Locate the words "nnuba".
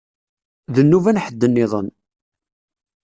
0.85-1.11